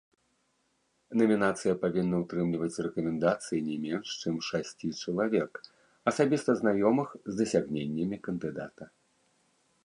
[1.21, 5.51] Намінацыя павінна ўтрымліваць рэкамендацыі не менш чым шасці чалавек,
[6.13, 8.83] асабіста знаёмых з дасягненнямі кандыдата.